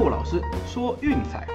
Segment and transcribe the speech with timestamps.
[0.00, 1.46] 陆老师说运彩。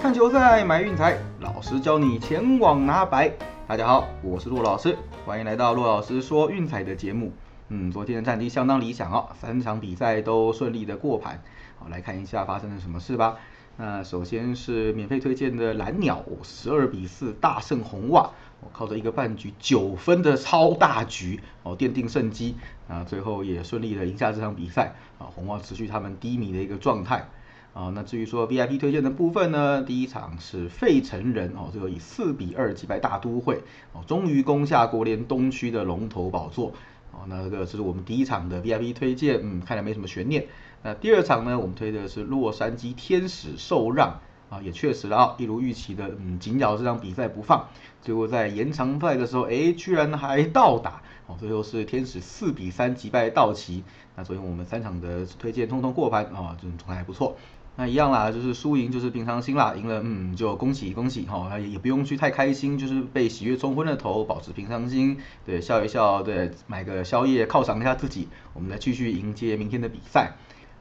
[0.00, 3.32] 看球赛买运彩，老师教你前往拿白。
[3.66, 4.96] 大家好，我是陆老师，
[5.26, 7.32] 欢迎来到陆老师说运彩的节目。
[7.70, 11.42] 嗯，昨天的战绩相当理想哦，三场比赛都顺利的过盘。
[11.80, 13.36] 好，来看一下发生了什么事吧。
[13.76, 18.30] 那首先是免费推荐的蓝鸟，十二比四大胜红袜，
[18.60, 22.54] 我靠着一个半局九分的超大局哦奠定胜机
[22.86, 27.28] 啊，最后也顺利的赢下这场比赛啊，红袜持续他们低迷的一个状态
[27.72, 27.90] 啊。
[27.96, 33.60] 那至于说 VIP 推荐的部分呢，第一场是费城人哦，最后以四比二击败大都会
[33.92, 36.72] 哦，终于攻下国联东区的龙头宝座
[37.14, 37.24] 哦。
[37.26, 40.46] 那这个是我们第一场的 VIP 推荐，嗯，看来没什么悬念。
[40.82, 47.68] 那第二场呢，我们推的是洛杉矶天使受让啊，也确实啊，一如预期的，嗯，紧咬这场比赛不放，
[48.02, 53.82] 最后在延长赛的时候，哎，居然还倒打哦，最后是天使四比三击败道奇。
[54.16, 57.36] 那所以我们三场的推荐通通过盘啊，这种状态还不错。
[57.76, 70.34] 那一样啦，就是输赢就是平常心啦，赢了嗯就恭喜恭喜哈，也也不用去太开心，就是被喜悦冲昏了头，保持平常心，对，笑一笑，对，买个宵夜犒赏一下自己，我们来继续迎接明天的比赛。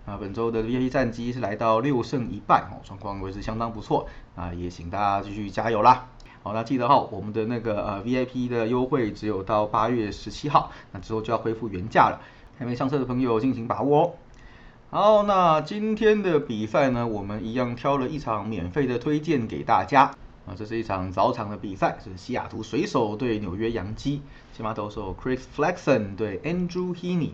[0.05, 4.05] 啊，本周的 VIP 战绩是来到六胜一败，哦，状况维持相当不错，
[4.35, 6.09] 啊，也请大家继续加油啦。
[6.43, 12.21] 好，那记得哈，我们的那个呃 VIP 的优惠只有到八月十七号，那之后就要恢复原价了，
[12.59, 14.11] 还没上车的朋友尽情把握哦。
[14.93, 20.13] 好，那今天的比赛呢，我们一样挑了一场免费的推荐给大家，
[20.45, 24.21] 啊，这是一场早场的比赛，是西雅图水手对纽约洋基，
[24.55, 27.31] 先发投手，Chris Flexon 对 Andrew Heaney。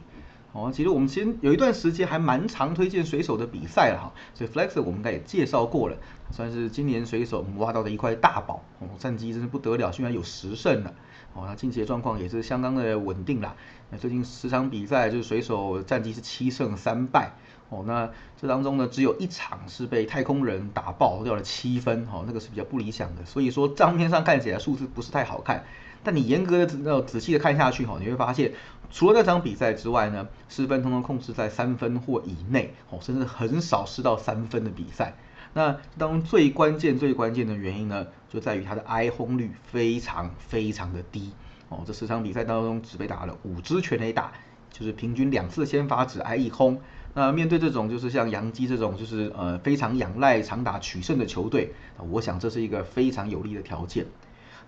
[0.54, 5.98] 哦，其实我们先有一段时间还蛮常推荐水手的比赛了哈，所以 Flex 我们应该也介绍过了，
[6.32, 10.94] 算是今年水手挖到的一块大宝哦，战绩真是不得了，居然有十胜了
[11.34, 13.56] 哦，那近期的状况也是相当的稳定啦。
[13.90, 17.32] 那最近十场比赛就是水手战绩是七胜三败
[17.70, 18.10] 哦，那
[18.40, 25.66] 这当中呢只有一场是被太空人打爆掉了七分哦，那个是比较不理想的，所以说账面上看起来数字不是太好看。
[26.02, 28.54] 但你严格的仔仔细的看下去哈，你会发现，
[28.90, 35.16] 除了那场比赛之外呢，失分通通控制在三分或以内哦，甚至很少失到三分的比赛。
[35.54, 41.32] 那当中最关键、最关键的原因呢，就在于他的挨轰率非常非常的低
[41.70, 41.82] 哦。
[41.86, 44.32] 这十场比赛当中只被打了五支全垒打，
[44.72, 46.80] 就是平均两次先发只挨一轰。
[47.16, 51.74] 那面对这种就是像杨基这种就是呃非常仰赖长打取胜的球队，
[52.10, 54.06] 我想这是一个非常有利的条件。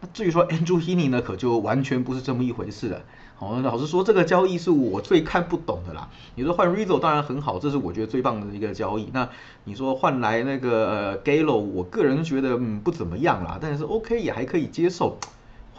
[0.01, 3.01] 那至于说 Andrew Heaney 呢，可就完全不是这么一回事了。
[3.35, 6.09] 好，老实说，这个交易是我最看不懂的啦。
[6.35, 9.09] 你说换 Rizzo 当然很好，这是我觉得最棒的一个交易。
[9.13, 9.29] 那
[9.63, 15.17] 你说换来那个呃 Gallo，我个人觉得嗯不怎么样啦，但是 OK 也还可以接受。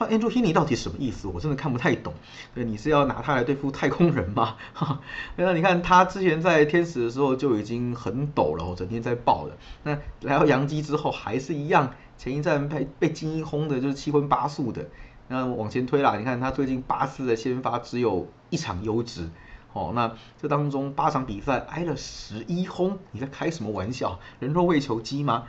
[0.06, 1.28] Andrew Heaney 到底什么意思？
[1.28, 2.14] 我真的看不太懂。
[2.54, 4.56] 对，你是要拿他来对付太空人吗？
[5.36, 9.56] 那你看他之前在天使的时候就已经很抖了，整天在爆了。
[9.82, 11.94] 那来到洋基之后还是一样。
[12.18, 14.88] 前一站被被精英轰的，就是七荤八素的。
[15.26, 19.28] 那往前推啦，你看他最近八次的先发只有一场优质，
[19.72, 24.20] 哦，那这当中八场比赛挨了十一轰，你在开什么玩笑？
[24.38, 25.44] 人肉喂球机吗？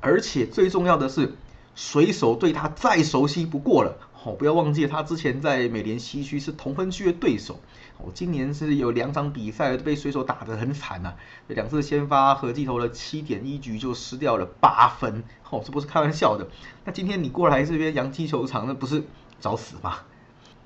[0.00, 1.34] 而且最重要的是，
[1.74, 3.96] 水手对他再熟悉不过了。
[4.24, 7.60] 哦，不要忘记他之前在美联西区是同分区的对手。
[7.98, 11.12] 哦，今年是有两场比赛被水手打得很惨呐，
[11.48, 15.24] 两次先发合计投了七点一局就失掉了八分。
[15.50, 16.48] 哦，这不是开玩笑的。
[16.84, 19.02] 那今天你过来这边洋基球场，那不是
[19.40, 19.98] 找死吗？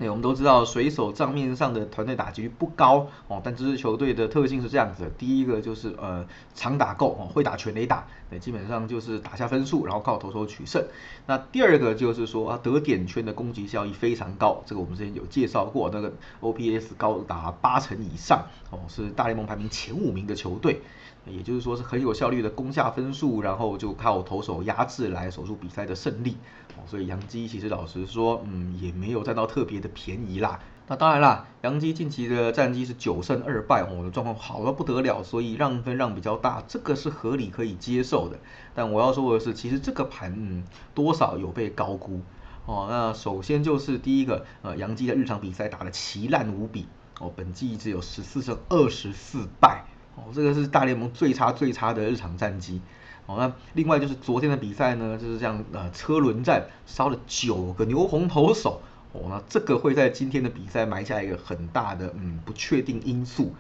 [0.01, 10.85] 那我们都知道，水手账面上的团队打击率不高哦，但这支球队的特性是这样子：的：第一个就是呃长打够哦，会打全垒打，那基本上就是打下分数，然后靠投手取胜。
[11.27, 20.81] 那第二个就是说啊，得点圈的攻击效益非常高，这个我们之前有介绍过，那个 OPS 高达八成以上哦，是大联盟排名前五名的球队。
[21.27, 26.39] 也就是说是很有效率的攻下分数，然后就靠投手压制来守住比赛的胜利。
[26.75, 30.61] 哦，所以杨基其实老实说，嗯，也没有占到特别的便宜啦。
[30.91, 38.39] 那当然啦，杨基近期的战绩是九胜二败，哦，状况好到不得了，所以让分让比较大，这个是合理可以接受的。
[38.75, 40.65] 但我要说的是，其实这个盘嗯
[40.95, 42.23] 多少有被高估。
[42.65, 46.87] 哦，那首先就是第一个，呃，杨基的日常比赛打得奇烂无比，
[47.21, 49.85] 哦，本季只有十四胜二十四败。
[50.15, 52.81] 哦，这个是大联盟最差最差的日常战绩。
[53.27, 58.81] 哦，那另外就是昨天的比赛呢，就是这样呃车轮战烧了九个牛红投手。
[59.13, 63.55] 哦，那这个会在今天的比赛埋下一个很大的嗯不确定因素。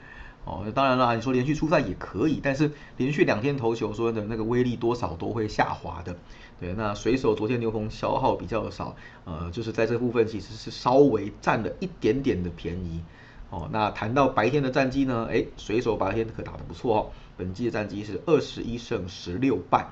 [0.44, 6.16] 哦，当然啦，你说连续出赛也可以，但是连续两天投球说的那个威力多少都会下滑的。
[6.58, 13.02] 对，那水手昨天牛棚消耗比较少，呃，就是在这部分其实是稍微占了一点点的便宜。
[13.50, 15.28] 哦，那谈到白天的战绩呢？
[15.30, 17.00] 哎，水手白天可打得不错哦，
[17.36, 19.88] 本季的战绩是二十一胜十六败。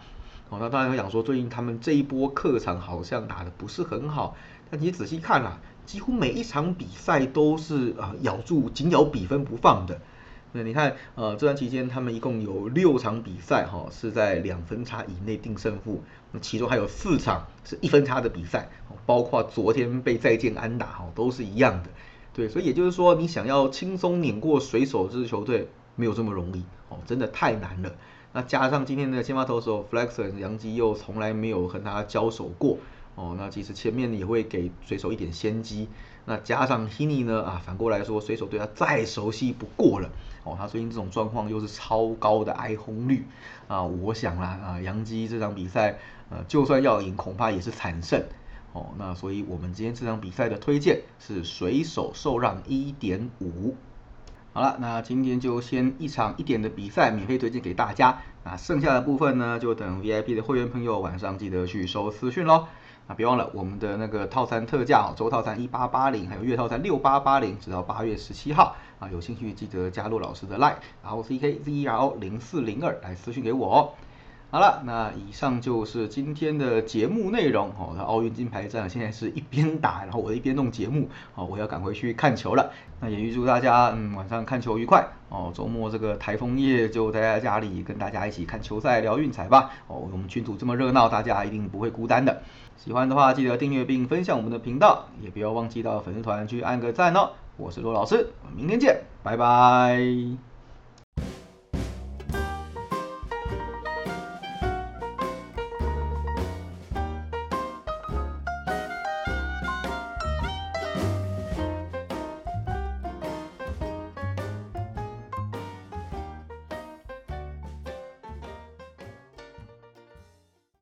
[0.48, 4.36] 哦，那当然会讲说，最近他们这一波客场好像打得不是很好，
[4.70, 10.00] 但你仔细看啊，几乎每一场比赛都是啊咬住紧咬比分不放的。
[10.52, 18.70] 那你看，呃，这段期间他们一共有六场比赛哈是在两分差以内定胜负，那其中还有四场是一分差的比赛，
[19.04, 21.90] 包括昨天被再见安打哈都是一样的。
[22.32, 27.92] 对，所以也就是说，你想要轻松碾过水手这支球队，没有这么容易哦，真的太难了。
[28.36, 32.76] 那加上今天的先发投手 Flexon 杨基又从来没有和他交手过
[33.14, 35.88] 哦，那其实前面也会给水手一点先机。
[36.26, 40.10] 那加上 Hini 呢啊，反过来说，水手对他再熟悉不过了
[40.44, 43.24] 哦，他最近这种状况又是超高的挨轰率
[43.68, 45.98] 啊，我想啦啊，杨基这场比赛
[46.28, 48.22] 呃，就算要赢，恐怕也是惨胜。
[48.74, 53.74] 哦，那所以我们今天这场比赛的推荐是水手受让一点五。
[54.56, 58.22] 好了，那今天就先一场一点的比赛免费推荐给大家。
[58.42, 62.66] 那剩下的部分呢，就等 VIP 的会员朋友晚上记得去收私讯喽。
[63.06, 69.10] 那别忘了我们的那个套餐特价哦，周套餐一八八零，还有月套餐六八八零，直到八月十七号啊。
[69.12, 73.90] 有兴趣记得加入老师的 Line，然后 CKZERO 零四零二来私讯给我哦。
[74.48, 77.92] 好了，那以上就是今天的节目内容哦。
[77.96, 82.70] 那奥运金牌战现在是一边打，然后我一边弄节目哦，我要赶回去看球了。
[83.00, 85.52] 那也预祝大家嗯晚上看球愉快哦。
[85.52, 90.08] 周末这个台风夜就待在家里跟大家一起看球赛聊运彩吧哦。
[90.10, 92.40] 我们群组这么热闹，大家一定不会孤单的。
[92.76, 97.30] 喜欢的话记得订阅并分享我们的频道，也不要忘记到粉丝团去按个赞哦。
[97.56, 100.55] 我是罗老师，明天见，拜拜。